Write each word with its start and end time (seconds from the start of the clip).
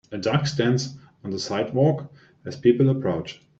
A 0.11 0.17
duck 0.17 0.47
stands 0.47 0.97
on 1.23 1.29
the 1.29 1.37
sidewalk 1.37 2.11
as 2.43 2.55
people 2.55 2.89
approach. 2.89 3.39